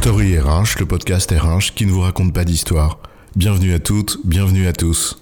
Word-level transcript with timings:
Story 0.00 0.38
RH, 0.38 0.78
le 0.78 0.86
podcast 0.86 1.30
RH 1.30 1.74
qui 1.74 1.84
ne 1.84 1.92
vous 1.92 2.00
raconte 2.00 2.32
pas 2.32 2.46
d'histoire. 2.46 3.00
Bienvenue 3.36 3.74
à 3.74 3.78
toutes, 3.78 4.16
bienvenue 4.24 4.66
à 4.66 4.72
tous. 4.72 5.20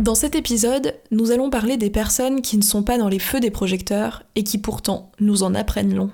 Dans 0.00 0.14
cet 0.14 0.34
épisode, 0.34 0.94
nous 1.10 1.32
allons 1.32 1.50
parler 1.50 1.76
des 1.76 1.90
personnes 1.90 2.40
qui 2.40 2.56
ne 2.56 2.62
sont 2.62 2.82
pas 2.82 2.96
dans 2.96 3.08
les 3.08 3.18
feux 3.18 3.40
des 3.40 3.50
projecteurs 3.50 4.22
et 4.36 4.42
qui 4.42 4.56
pourtant 4.56 5.12
nous 5.20 5.42
en 5.42 5.54
apprennent 5.54 5.94
long. 5.94 6.10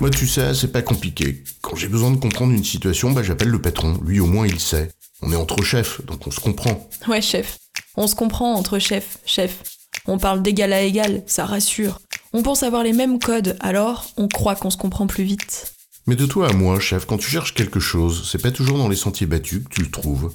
Moi, 0.00 0.10
tu 0.10 0.26
sais, 0.26 0.54
c'est 0.54 0.72
pas 0.72 0.82
compliqué. 0.82 1.44
Quand 1.60 1.76
j'ai 1.76 1.86
besoin 1.86 2.10
de 2.10 2.16
comprendre 2.16 2.52
une 2.52 2.64
situation, 2.64 3.12
bah, 3.12 3.22
j'appelle 3.22 3.50
le 3.50 3.62
patron. 3.62 3.96
Lui, 4.04 4.18
au 4.18 4.26
moins, 4.26 4.48
il 4.48 4.58
sait. 4.58 4.90
On 5.22 5.30
est 5.30 5.36
entre 5.36 5.62
chefs, 5.62 6.04
donc 6.04 6.26
on 6.26 6.32
se 6.32 6.40
comprend. 6.40 6.88
Ouais, 7.06 7.22
chef. 7.22 7.58
On 7.96 8.08
se 8.08 8.16
comprend 8.16 8.54
entre 8.54 8.80
chefs, 8.80 9.18
chef. 9.24 9.77
On 10.06 10.18
parle 10.18 10.42
d'égal 10.42 10.72
à 10.72 10.82
égal, 10.82 11.22
ça 11.26 11.44
rassure. 11.44 12.00
On 12.32 12.42
pense 12.42 12.62
avoir 12.62 12.82
les 12.82 12.92
mêmes 12.92 13.18
codes, 13.18 13.56
alors 13.60 14.06
on 14.16 14.28
croit 14.28 14.54
qu'on 14.54 14.70
se 14.70 14.76
comprend 14.76 15.06
plus 15.06 15.24
vite. 15.24 15.72
Mais 16.06 16.16
de 16.16 16.26
toi 16.26 16.48
à 16.48 16.52
moi, 16.52 16.80
chef, 16.80 17.04
quand 17.04 17.18
tu 17.18 17.30
cherches 17.30 17.54
quelque 17.54 17.80
chose, 17.80 18.28
c'est 18.30 18.40
pas 18.40 18.50
toujours 18.50 18.78
dans 18.78 18.88
les 18.88 18.96
sentiers 18.96 19.26
battus 19.26 19.64
que 19.64 19.74
tu 19.74 19.82
le 19.82 19.90
trouves. 19.90 20.32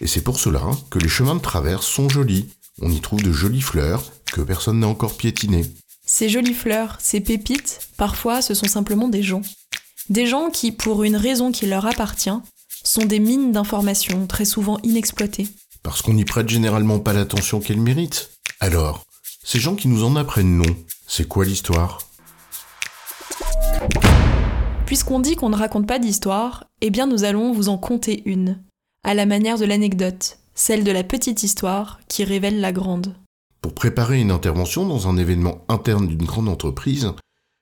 Et 0.00 0.06
c'est 0.06 0.22
pour 0.22 0.40
cela 0.40 0.62
que 0.90 0.98
les 0.98 1.08
chemins 1.08 1.36
de 1.36 1.40
traverse 1.40 1.86
sont 1.86 2.08
jolis. 2.08 2.48
On 2.82 2.90
y 2.90 3.00
trouve 3.00 3.22
de 3.22 3.32
jolies 3.32 3.60
fleurs 3.60 4.12
que 4.26 4.40
personne 4.40 4.80
n'a 4.80 4.88
encore 4.88 5.16
piétinées. 5.16 5.66
Ces 6.04 6.28
jolies 6.28 6.54
fleurs, 6.54 6.98
ces 7.00 7.20
pépites, 7.20 7.88
parfois 7.96 8.42
ce 8.42 8.54
sont 8.54 8.66
simplement 8.66 9.08
des 9.08 9.22
gens. 9.22 9.42
Des 10.08 10.26
gens 10.26 10.50
qui, 10.50 10.72
pour 10.72 11.04
une 11.04 11.16
raison 11.16 11.52
qui 11.52 11.66
leur 11.66 11.86
appartient, 11.86 12.30
sont 12.82 13.04
des 13.04 13.20
mines 13.20 13.52
d'informations 13.52 14.26
très 14.26 14.44
souvent 14.44 14.78
inexploitées. 14.82 15.48
Parce 15.82 16.02
qu'on 16.02 16.14
n'y 16.14 16.24
prête 16.24 16.48
généralement 16.48 16.98
pas 16.98 17.12
l'attention 17.12 17.60
qu'elles 17.60 17.80
méritent. 17.80 18.30
Alors, 18.64 19.04
ces 19.42 19.60
gens 19.60 19.74
qui 19.74 19.88
nous 19.88 20.04
en 20.04 20.16
apprennent 20.16 20.56
non, 20.56 20.74
c'est 21.06 21.28
quoi 21.28 21.44
l'histoire? 21.44 21.98
Puisqu'on 24.86 25.20
dit 25.20 25.36
qu'on 25.36 25.50
ne 25.50 25.56
raconte 25.56 25.86
pas 25.86 25.98
d'histoire, 25.98 26.64
eh 26.80 26.88
bien 26.88 27.06
nous 27.06 27.24
allons 27.24 27.52
vous 27.52 27.68
en 27.68 27.76
conter 27.76 28.22
une, 28.24 28.64
à 29.02 29.12
la 29.12 29.26
manière 29.26 29.58
de 29.58 29.66
l'anecdote, 29.66 30.38
celle 30.54 30.82
de 30.82 30.92
la 30.92 31.04
petite 31.04 31.42
histoire 31.42 32.00
qui 32.08 32.24
révèle 32.24 32.62
la 32.62 32.72
grande. 32.72 33.14
Pour 33.60 33.74
préparer 33.74 34.18
une 34.18 34.30
intervention 34.30 34.86
dans 34.86 35.08
un 35.08 35.18
événement 35.18 35.58
interne 35.68 36.08
d'une 36.08 36.24
grande 36.24 36.48
entreprise, 36.48 37.12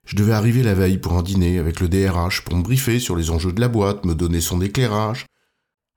je 0.06 0.14
devais 0.14 0.34
arriver 0.34 0.62
la 0.62 0.75
veille 0.75 0.98
pour 0.98 1.14
un 1.14 1.25
dîner 1.25 1.59
avec 1.59 1.81
le 1.81 1.89
DRH 1.89 2.44
pour 2.44 2.55
me 2.55 2.62
briefer 2.62 3.00
sur 3.00 3.16
les 3.16 3.31
enjeux 3.31 3.53
de 3.53 3.61
la 3.61 3.66
boîte, 3.66 4.05
me 4.05 4.14
donner 4.14 4.41
son 4.41 4.61
éclairage. 4.61 5.27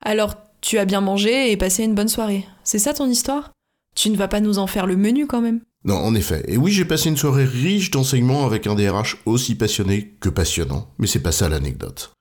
Alors, 0.04 0.34
tu 0.62 0.80
as 0.80 0.86
bien 0.86 1.02
mangé 1.02 1.52
et 1.52 1.58
passé 1.58 1.84
une 1.84 1.94
bonne 1.94 2.10
soirée. 2.10 2.48
C'est 2.64 2.80
ça 2.80 2.96
ton 2.96 3.08
histoire? 3.08 3.52
Tu 3.96 4.10
ne 4.10 4.18
vas 4.18 4.28
pas 4.28 4.42
nous 4.42 4.60
en 4.60 4.68
faire 4.68 4.86
le 4.86 4.98
menu 4.98 5.26
quand 5.26 5.42
même? 5.42 5.62
Non, 5.86 5.96
en 5.96 6.16
effet. 6.16 6.44
Et 6.48 6.58
oui, 6.58 6.72
j'ai 6.72 6.86
passé 6.86 7.10
une 7.10 7.18
soirée 7.18 7.46
riche 7.46 7.92
d'enseignements 7.92 8.46
avec 8.46 8.68
un 8.68 8.76
DRH 8.76 9.18
aussi 9.26 9.56
passionné 9.56 10.18
que 10.20 10.30
passionnant. 10.30 10.92
Mais 10.98 11.08
c'est 11.08 11.22
pas 11.22 11.32
ça 11.32 11.48
l'anecdote. 11.48 12.12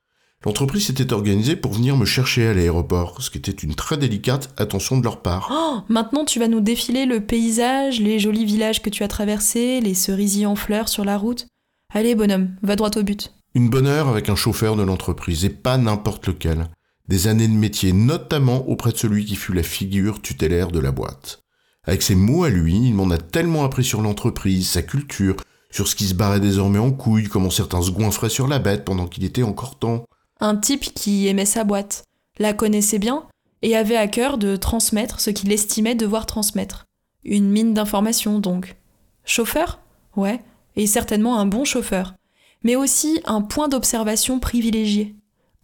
L'entreprise 0.44 0.86
s'était 0.86 1.14
organisée 1.14 1.56
pour 1.56 1.72
venir 1.72 1.96
me 1.96 2.04
chercher 2.04 2.46
à 2.46 2.52
l'aéroport, 2.52 3.22
ce 3.22 3.30
qui 3.30 3.38
était 3.38 3.50
une 3.50 3.74
très 3.74 3.96
délicate 3.96 4.52
attention 4.58 4.98
de 4.98 5.02
leur 5.02 5.22
part. 5.22 5.48
Oh, 5.50 5.80
maintenant 5.88 6.26
tu 6.26 6.38
vas 6.38 6.48
nous 6.48 6.60
défiler 6.60 7.06
le 7.06 7.20
paysage, 7.20 7.98
les 7.98 8.18
jolis 8.18 8.44
villages 8.44 8.82
que 8.82 8.90
tu 8.90 9.02
as 9.02 9.08
traversés, 9.08 9.80
les 9.80 9.94
cerisiers 9.94 10.44
en 10.44 10.54
fleurs 10.54 10.90
sur 10.90 11.06
la 11.06 11.16
route. 11.16 11.46
Allez 11.94 12.14
bonhomme, 12.14 12.50
va 12.62 12.76
droit 12.76 12.90
au 12.96 13.02
but. 13.02 13.32
Une 13.54 13.70
bonne 13.70 13.86
heure 13.86 14.08
avec 14.08 14.28
un 14.28 14.36
chauffeur 14.36 14.76
de 14.76 14.82
l'entreprise, 14.82 15.46
et 15.46 15.50
pas 15.50 15.78
n'importe 15.78 16.26
lequel. 16.26 16.68
Des 17.08 17.26
années 17.26 17.48
de 17.48 17.52
métier, 17.52 17.94
notamment 17.94 18.68
auprès 18.68 18.92
de 18.92 18.98
celui 18.98 19.24
qui 19.24 19.36
fut 19.36 19.54
la 19.54 19.62
figure 19.62 20.20
tutélaire 20.20 20.68
de 20.68 20.80
la 20.80 20.92
boîte. 20.92 21.43
Avec 21.86 22.02
ses 22.02 22.14
mots 22.14 22.44
à 22.44 22.50
lui, 22.50 22.74
il 22.74 22.94
m'en 22.94 23.10
a 23.10 23.18
tellement 23.18 23.64
appris 23.64 23.84
sur 23.84 24.00
l'entreprise, 24.00 24.68
sa 24.68 24.82
culture, 24.82 25.36
sur 25.70 25.88
ce 25.88 25.94
qui 25.94 26.06
se 26.06 26.14
barrait 26.14 26.40
désormais 26.40 26.78
en 26.78 26.92
couille, 26.92 27.28
comment 27.28 27.50
certains 27.50 27.82
se 27.82 27.90
goinfraient 27.90 28.28
sur 28.28 28.46
la 28.46 28.58
bête 28.58 28.84
pendant 28.84 29.06
qu'il 29.06 29.24
était 29.24 29.42
encore 29.42 29.78
temps. 29.78 30.04
Un 30.40 30.56
type 30.56 30.94
qui 30.94 31.26
aimait 31.26 31.44
sa 31.44 31.64
boîte, 31.64 32.04
la 32.38 32.52
connaissait 32.52 32.98
bien 32.98 33.24
et 33.62 33.76
avait 33.76 33.96
à 33.96 34.06
cœur 34.06 34.38
de 34.38 34.56
transmettre 34.56 35.20
ce 35.20 35.30
qu'il 35.30 35.52
estimait 35.52 35.94
devoir 35.94 36.26
transmettre. 36.26 36.84
Une 37.24 37.50
mine 37.50 37.74
d'informations 37.74 38.38
donc. 38.38 38.76
Chauffeur? 39.24 39.80
Ouais, 40.16 40.42
et 40.76 40.86
certainement 40.86 41.38
un 41.38 41.46
bon 41.46 41.64
chauffeur, 41.64 42.14
mais 42.62 42.76
aussi 42.76 43.20
un 43.24 43.42
point 43.42 43.68
d'observation 43.68 44.38
privilégié, 44.38 45.14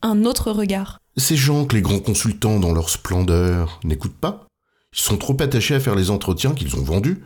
un 0.02 0.24
autre 0.24 0.50
regard. 0.50 0.98
Ces 1.16 1.36
gens 1.36 1.66
que 1.66 1.76
les 1.76 1.82
grands 1.82 2.00
consultants 2.00 2.58
dans 2.58 2.72
leur 2.72 2.88
splendeur 2.88 3.80
n'écoutent 3.84 4.18
pas, 4.18 4.46
ils 4.92 5.00
sont 5.00 5.16
trop 5.16 5.36
attachés 5.40 5.74
à 5.74 5.80
faire 5.80 5.94
les 5.94 6.10
entretiens 6.10 6.54
qu'ils 6.54 6.76
ont 6.76 6.82
vendus, 6.82 7.24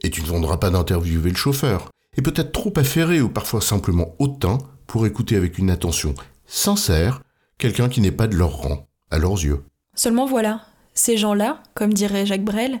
et 0.00 0.10
tu 0.10 0.22
ne 0.22 0.26
vendras 0.26 0.56
pas 0.56 0.70
d'interviewer 0.70 1.30
le 1.30 1.36
chauffeur, 1.36 1.90
et 2.16 2.22
peut-être 2.22 2.52
trop 2.52 2.72
affairé 2.76 3.20
ou 3.20 3.28
parfois 3.28 3.60
simplement 3.60 4.14
hautain 4.18 4.58
pour 4.86 5.06
écouter 5.06 5.36
avec 5.36 5.58
une 5.58 5.70
attention 5.70 6.14
sincère 6.46 7.22
quelqu'un 7.58 7.88
qui 7.88 8.00
n'est 8.00 8.12
pas 8.12 8.26
de 8.26 8.36
leur 8.36 8.56
rang, 8.56 8.86
à 9.10 9.18
leurs 9.18 9.42
yeux. 9.42 9.64
Seulement 9.94 10.26
voilà, 10.26 10.66
ces 10.92 11.16
gens-là, 11.16 11.62
comme 11.74 11.94
dirait 11.94 12.26
Jacques 12.26 12.44
Brel, 12.44 12.80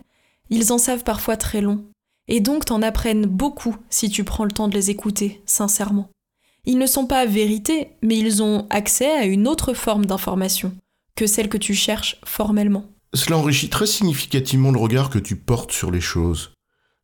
ils 0.50 0.72
en 0.72 0.78
savent 0.78 1.04
parfois 1.04 1.36
très 1.36 1.60
long, 1.60 1.84
et 2.28 2.40
donc 2.40 2.64
t'en 2.64 2.82
apprennent 2.82 3.26
beaucoup 3.26 3.76
si 3.88 4.10
tu 4.10 4.24
prends 4.24 4.44
le 4.44 4.52
temps 4.52 4.68
de 4.68 4.74
les 4.74 4.90
écouter, 4.90 5.42
sincèrement. 5.46 6.10
Ils 6.66 6.78
ne 6.78 6.86
sont 6.86 7.06
pas 7.06 7.26
vérité, 7.26 7.90
mais 8.02 8.16
ils 8.16 8.42
ont 8.42 8.66
accès 8.70 9.10
à 9.10 9.24
une 9.24 9.46
autre 9.46 9.74
forme 9.74 10.06
d'information 10.06 10.72
que 11.14 11.26
celle 11.26 11.48
que 11.48 11.58
tu 11.58 11.74
cherches 11.74 12.20
formellement. 12.24 12.84
Cela 13.14 13.38
enrichit 13.38 13.68
très 13.68 13.86
significativement 13.86 14.72
le 14.72 14.80
regard 14.80 15.08
que 15.08 15.20
tu 15.20 15.36
portes 15.36 15.70
sur 15.70 15.92
les 15.92 16.00
choses. 16.00 16.52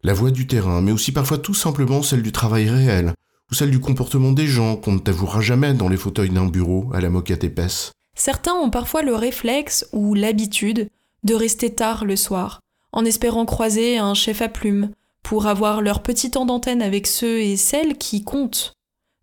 La 0.02 0.12
voix 0.12 0.32
du 0.32 0.48
terrain, 0.48 0.80
mais 0.80 0.90
aussi 0.90 1.12
parfois 1.12 1.38
tout 1.38 1.54
simplement 1.54 2.02
celle 2.02 2.22
du 2.22 2.32
travail 2.32 2.68
réel, 2.68 3.14
ou 3.50 3.54
celle 3.54 3.70
du 3.70 3.78
comportement 3.78 4.32
des 4.32 4.48
gens 4.48 4.74
qu'on 4.74 4.92
ne 4.92 4.98
t'avouera 4.98 5.40
jamais 5.40 5.72
dans 5.72 5.88
les 5.88 5.96
fauteuils 5.96 6.30
d'un 6.30 6.46
bureau 6.46 6.90
à 6.92 7.00
la 7.00 7.10
moquette 7.10 7.44
épaisse. 7.44 7.92
Certains 8.16 8.54
ont 8.54 8.70
parfois 8.70 9.02
le 9.02 9.14
réflexe 9.14 9.88
ou 9.92 10.14
l'habitude 10.14 10.88
de 11.22 11.34
rester 11.34 11.72
tard 11.72 12.04
le 12.04 12.16
soir, 12.16 12.60
en 12.90 13.04
espérant 13.04 13.46
croiser 13.46 13.98
un 13.98 14.14
chef 14.14 14.42
à 14.42 14.48
plume, 14.48 14.90
pour 15.22 15.46
avoir 15.46 15.80
leur 15.80 16.02
petit 16.02 16.32
temps 16.32 16.46
d'antenne 16.46 16.82
avec 16.82 17.06
ceux 17.06 17.40
et 17.40 17.56
celles 17.56 17.96
qui 17.96 18.24
comptent, 18.24 18.72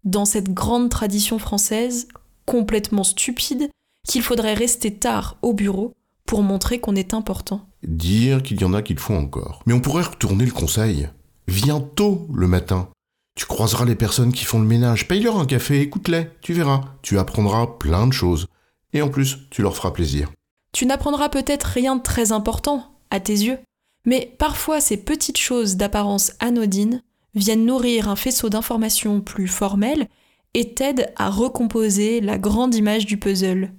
dans 0.05 0.23
cette 0.25 0.53
grande 0.53 0.89
tradition 0.89 1.37
française, 1.37 2.07
complètement 2.45 3.03
stupide, 3.03 3.69
qu'il 4.07 4.21
faudrait 4.21 4.53
rester 4.53 4.93
tard 4.93 5.37
au 5.41 5.51
bureau 5.51 5.96
pour 6.27 6.43
montrer 6.43 6.79
qu'on 6.79 6.95
est 6.95 7.15
important. 7.15 7.61
Dire 7.81 8.43
qu'il 8.43 8.61
y 8.61 8.65
en 8.65 8.73
a 8.73 8.83
qui 8.83 8.93
le 8.93 8.99
font 8.99 9.17
encore. 9.17 9.63
Mais 9.65 9.73
on 9.73 9.79
pourrait 9.79 10.03
retourner 10.03 10.45
le 10.45 10.51
conseil. 10.51 11.09
Viens 11.47 11.79
tôt 11.79 12.27
le 12.31 12.47
matin. 12.47 12.89
Tu 13.35 13.45
croiseras 13.45 13.85
les 13.85 13.95
personnes 13.95 14.33
qui 14.33 14.45
font 14.45 14.59
le 14.59 14.67
ménage, 14.67 15.07
paye-leur 15.07 15.39
un 15.39 15.45
café, 15.45 15.81
écoute-les, 15.81 16.27
tu 16.41 16.53
verras, 16.53 16.81
tu 17.01 17.17
apprendras 17.17 17.67
plein 17.79 18.05
de 18.07 18.13
choses. 18.13 18.47
Et 18.93 19.01
en 19.01 19.09
plus, 19.09 19.49
tu 19.49 19.61
leur 19.61 19.75
feras 19.75 19.91
plaisir. 19.91 20.31
Tu 20.73 20.85
n'apprendras 20.85 21.29
peut-être 21.29 21.63
rien 21.63 21.95
de 21.95 22.01
très 22.01 22.31
important, 22.31 22.99
à 23.09 23.19
tes 23.19 23.33
yeux, 23.33 23.59
mais 24.05 24.35
parfois 24.37 24.81
ces 24.81 24.97
petites 24.97 25.37
choses 25.37 25.77
d'apparence 25.77 26.33
anodine 26.39 27.03
viennent 27.35 27.65
nourrir 27.65 28.09
un 28.09 28.15
faisceau 28.15 28.49
d'informations 28.49 29.21
plus 29.21 29.47
formelles 29.47 30.07
et 30.53 30.73
t'aident 30.73 31.13
à 31.15 31.29
recomposer 31.29 32.19
la 32.21 32.37
grande 32.37 32.73
image 32.73 33.05
du 33.05 33.17
puzzle. 33.17 33.71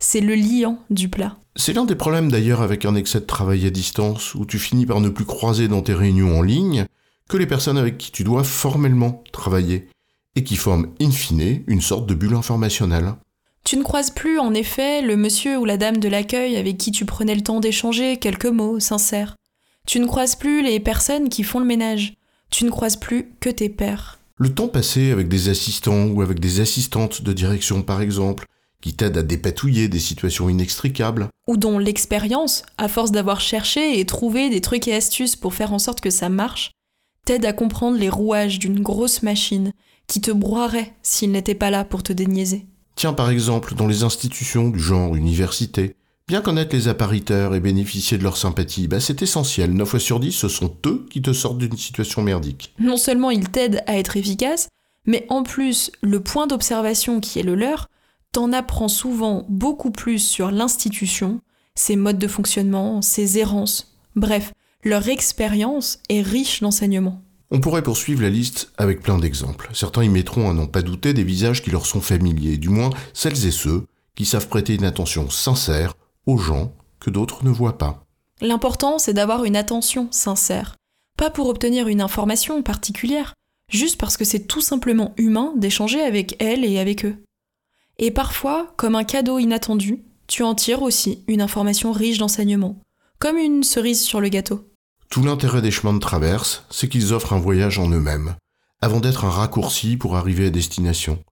C'est 0.00 0.20
le 0.20 0.34
liant 0.34 0.78
du 0.90 1.08
plat. 1.08 1.36
C'est 1.56 1.72
l'un 1.72 1.84
des 1.84 1.94
problèmes 1.94 2.30
d'ailleurs 2.30 2.62
avec 2.62 2.84
un 2.84 2.96
excès 2.96 3.20
de 3.20 3.26
travail 3.26 3.66
à 3.66 3.70
distance, 3.70 4.34
où 4.34 4.44
tu 4.44 4.58
finis 4.58 4.86
par 4.86 5.00
ne 5.00 5.08
plus 5.08 5.24
croiser 5.24 5.68
dans 5.68 5.82
tes 5.82 5.94
réunions 5.94 6.38
en 6.38 6.42
ligne 6.42 6.86
que 7.28 7.36
les 7.36 7.46
personnes 7.46 7.78
avec 7.78 7.96
qui 7.96 8.10
tu 8.10 8.24
dois 8.24 8.44
formellement 8.44 9.22
travailler, 9.32 9.88
et 10.36 10.44
qui 10.44 10.56
forment 10.56 10.88
in 11.00 11.10
fine 11.10 11.62
une 11.66 11.80
sorte 11.80 12.06
de 12.06 12.14
bulle 12.14 12.34
informationnelle. 12.34 13.14
Tu 13.64 13.76
ne 13.76 13.82
croises 13.82 14.10
plus, 14.10 14.38
en 14.38 14.52
effet, 14.52 15.00
le 15.00 15.16
monsieur 15.16 15.56
ou 15.58 15.64
la 15.64 15.76
dame 15.76 15.98
de 15.98 16.08
l'accueil 16.08 16.56
avec 16.56 16.76
qui 16.76 16.90
tu 16.90 17.06
prenais 17.06 17.34
le 17.34 17.40
temps 17.42 17.60
d'échanger 17.60 18.18
quelques 18.18 18.44
mots 18.46 18.78
sincères. 18.78 19.36
Tu 19.86 20.00
ne 20.00 20.06
croises 20.06 20.36
plus 20.36 20.62
les 20.62 20.80
personnes 20.80 21.28
qui 21.28 21.44
font 21.44 21.60
le 21.60 21.66
ménage. 21.66 22.14
Tu 22.50 22.64
ne 22.64 22.70
croises 22.70 22.96
plus 22.96 23.32
que 23.40 23.48
tes 23.48 23.68
pères. 23.68 24.18
Le 24.36 24.52
temps 24.52 24.68
passé 24.68 25.12
avec 25.12 25.28
des 25.28 25.48
assistants 25.48 26.06
ou 26.06 26.20
avec 26.20 26.40
des 26.40 26.60
assistantes 26.60 27.22
de 27.22 27.32
direction 27.32 27.82
par 27.82 28.02
exemple, 28.02 28.46
qui 28.84 28.92
t'aident 28.92 29.16
à 29.16 29.22
dépatouiller 29.22 29.88
des 29.88 29.98
situations 29.98 30.50
inextricables. 30.50 31.28
Ou 31.48 31.56
dont 31.56 31.78
l'expérience, 31.78 32.64
à 32.76 32.86
force 32.86 33.12
d'avoir 33.12 33.40
cherché 33.40 33.98
et 33.98 34.04
trouvé 34.04 34.50
des 34.50 34.60
trucs 34.60 34.86
et 34.88 34.94
astuces 34.94 35.36
pour 35.36 35.54
faire 35.54 35.72
en 35.72 35.78
sorte 35.78 36.02
que 36.02 36.10
ça 36.10 36.28
marche, 36.28 36.70
t'aide 37.24 37.46
à 37.46 37.54
comprendre 37.54 37.96
les 37.96 38.10
rouages 38.10 38.58
d'une 38.58 38.82
grosse 38.82 39.22
machine 39.22 39.72
qui 40.06 40.20
te 40.20 40.30
broierait 40.30 40.92
s'il 41.02 41.32
n'était 41.32 41.54
pas 41.54 41.70
là 41.70 41.86
pour 41.86 42.02
te 42.02 42.12
déniaiser. 42.12 42.66
Tiens 42.94 43.14
par 43.14 43.30
exemple 43.30 43.74
dans 43.74 43.86
les 43.86 44.02
institutions 44.02 44.68
du 44.68 44.80
genre 44.80 45.16
université, 45.16 45.96
bien 46.28 46.42
connaître 46.42 46.76
les 46.76 46.86
appariteurs 46.86 47.54
et 47.54 47.60
bénéficier 47.60 48.18
de 48.18 48.22
leur 48.22 48.36
sympathie, 48.36 48.86
bah 48.86 49.00
c'est 49.00 49.22
essentiel. 49.22 49.72
9 49.72 49.88
fois 49.88 49.98
sur 49.98 50.20
10, 50.20 50.30
ce 50.30 50.48
sont 50.48 50.76
eux 50.84 51.06
qui 51.10 51.22
te 51.22 51.32
sortent 51.32 51.56
d'une 51.56 51.78
situation 51.78 52.20
merdique. 52.20 52.74
Non 52.78 52.98
seulement 52.98 53.30
ils 53.30 53.48
t'aident 53.48 53.82
à 53.86 53.96
être 53.96 54.18
efficace, 54.18 54.68
mais 55.06 55.24
en 55.30 55.42
plus, 55.42 55.90
le 56.02 56.20
point 56.20 56.46
d'observation 56.46 57.20
qui 57.20 57.38
est 57.38 57.44
le 57.44 57.54
leur 57.54 57.88
t'en 58.34 58.52
apprend 58.52 58.88
souvent 58.88 59.46
beaucoup 59.48 59.92
plus 59.92 60.18
sur 60.18 60.50
l'institution, 60.50 61.40
ses 61.76 61.94
modes 61.94 62.18
de 62.18 62.26
fonctionnement, 62.26 63.00
ses 63.00 63.38
errances, 63.38 63.96
bref, 64.16 64.52
leur 64.82 65.08
expérience 65.08 66.00
est 66.08 66.20
riche 66.20 66.60
d'enseignements. 66.60 67.22
On 67.52 67.60
pourrait 67.60 67.84
poursuivre 67.84 68.22
la 68.22 68.30
liste 68.30 68.72
avec 68.76 69.00
plein 69.00 69.18
d'exemples. 69.18 69.70
Certains 69.72 70.02
y 70.02 70.08
mettront 70.08 70.50
à 70.50 70.52
n'en 70.52 70.66
pas 70.66 70.82
douter 70.82 71.14
des 71.14 71.22
visages 71.22 71.62
qui 71.62 71.70
leur 71.70 71.86
sont 71.86 72.00
familiers, 72.00 72.58
du 72.58 72.70
moins 72.70 72.90
celles 73.12 73.46
et 73.46 73.52
ceux 73.52 73.86
qui 74.16 74.24
savent 74.24 74.48
prêter 74.48 74.74
une 74.74 74.84
attention 74.84 75.30
sincère 75.30 75.94
aux 76.26 76.38
gens 76.38 76.72
que 76.98 77.10
d'autres 77.10 77.44
ne 77.44 77.50
voient 77.50 77.78
pas. 77.78 78.04
L'important, 78.40 78.98
c'est 78.98 79.14
d'avoir 79.14 79.44
une 79.44 79.56
attention 79.56 80.08
sincère. 80.10 80.74
Pas 81.16 81.30
pour 81.30 81.48
obtenir 81.48 81.86
une 81.86 82.00
information 82.00 82.60
particulière, 82.64 83.34
juste 83.70 84.00
parce 84.00 84.16
que 84.16 84.24
c'est 84.24 84.48
tout 84.48 84.60
simplement 84.60 85.14
humain 85.18 85.52
d'échanger 85.56 86.02
avec 86.02 86.34
elle 86.42 86.64
et 86.64 86.80
avec 86.80 87.04
eux. 87.04 87.16
Et 87.98 88.10
parfois, 88.10 88.72
comme 88.76 88.94
un 88.94 89.04
cadeau 89.04 89.38
inattendu, 89.38 90.02
tu 90.26 90.42
en 90.42 90.54
tires 90.54 90.82
aussi 90.82 91.20
une 91.28 91.40
information 91.40 91.92
riche 91.92 92.18
d'enseignements, 92.18 92.80
comme 93.18 93.36
une 93.36 93.62
cerise 93.62 94.02
sur 94.02 94.20
le 94.20 94.28
gâteau. 94.28 94.68
Tout 95.10 95.22
l'intérêt 95.22 95.62
des 95.62 95.70
chemins 95.70 95.92
de 95.92 95.98
traverse, 95.98 96.64
c'est 96.70 96.88
qu'ils 96.88 97.12
offrent 97.12 97.32
un 97.32 97.38
voyage 97.38 97.78
en 97.78 97.88
eux-mêmes, 97.88 98.34
avant 98.80 99.00
d'être 99.00 99.24
un 99.24 99.30
raccourci 99.30 99.96
pour 99.96 100.16
arriver 100.16 100.46
à 100.46 100.50
destination. 100.50 101.22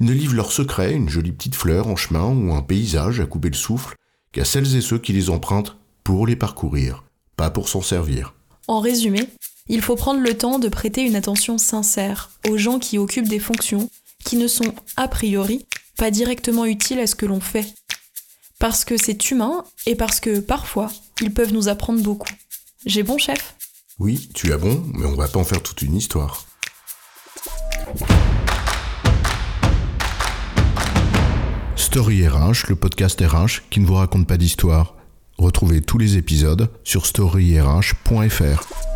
Ils 0.00 0.06
ne 0.06 0.12
livrent 0.12 0.36
leurs 0.36 0.52
secrets, 0.52 0.94
une 0.94 1.08
jolie 1.08 1.32
petite 1.32 1.54
fleur 1.54 1.88
en 1.88 1.96
chemin 1.96 2.26
ou 2.26 2.52
un 2.52 2.62
paysage 2.62 3.20
à 3.20 3.26
couper 3.26 3.48
le 3.48 3.56
souffle, 3.56 3.96
qu'à 4.32 4.44
celles 4.44 4.76
et 4.76 4.80
ceux 4.80 4.98
qui 4.98 5.12
les 5.12 5.30
empruntent 5.30 5.76
pour 6.04 6.26
les 6.26 6.36
parcourir, 6.36 7.04
pas 7.36 7.50
pour 7.50 7.68
s'en 7.68 7.82
servir. 7.82 8.34
En 8.68 8.80
résumé, 8.80 9.28
il 9.68 9.82
faut 9.82 9.96
prendre 9.96 10.20
le 10.20 10.36
temps 10.36 10.58
de 10.58 10.68
prêter 10.68 11.02
une 11.02 11.16
attention 11.16 11.58
sincère 11.58 12.30
aux 12.48 12.56
gens 12.56 12.78
qui 12.78 12.98
occupent 12.98 13.28
des 13.28 13.38
fonctions 13.38 13.90
qui 14.24 14.36
ne 14.36 14.48
sont 14.48 14.74
a 14.96 15.08
priori 15.08 15.66
pas 16.02 16.10
directement 16.10 16.64
utiles 16.64 16.98
à 16.98 17.06
ce 17.06 17.14
que 17.14 17.26
l'on 17.26 17.38
fait. 17.38 17.76
Parce 18.58 18.84
que 18.84 18.96
c'est 18.96 19.30
humain 19.30 19.62
et 19.86 19.94
parce 19.94 20.18
que 20.18 20.40
parfois, 20.40 20.90
ils 21.20 21.32
peuvent 21.32 21.52
nous 21.52 21.68
apprendre 21.68 22.02
beaucoup. 22.02 22.32
J'ai 22.84 23.04
bon 23.04 23.18
chef? 23.18 23.54
Oui, 24.00 24.28
tu 24.34 24.52
as 24.52 24.58
bon, 24.58 24.82
mais 24.94 25.06
on 25.06 25.14
va 25.14 25.28
pas 25.28 25.38
en 25.38 25.44
faire 25.44 25.62
toute 25.62 25.80
une 25.80 25.94
histoire. 25.94 26.44
Story 31.76 32.26
RH, 32.26 32.68
le 32.68 32.74
podcast 32.74 33.20
RH 33.20 33.62
qui 33.70 33.78
ne 33.78 33.86
vous 33.86 33.94
raconte 33.94 34.26
pas 34.26 34.38
d'histoire. 34.38 34.96
Retrouvez 35.38 35.82
tous 35.82 35.98
les 35.98 36.16
épisodes 36.16 36.68
sur 36.82 37.06
storyrh.fr. 37.06 38.91